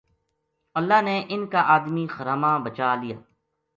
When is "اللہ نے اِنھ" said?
0.77-1.47